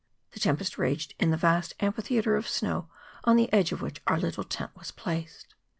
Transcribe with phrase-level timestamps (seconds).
[0.31, 2.89] The tempest raged in the vast amphi¬ theatre of snow
[3.23, 5.53] on the edge of which our little tent was placed.